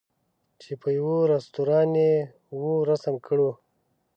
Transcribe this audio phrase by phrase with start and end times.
[0.61, 2.13] چې په یوه رستوران یې
[2.59, 3.51] وو رسم کړو.